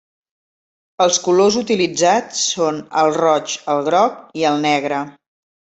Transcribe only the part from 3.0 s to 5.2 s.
el roig, el groc i el negre.